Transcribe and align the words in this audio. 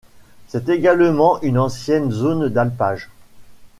C'est 0.47 0.67
également 0.69 1.39
une 1.43 1.59
ancienne 1.59 2.09
zone 2.09 2.49
d'alpages. 2.49 3.11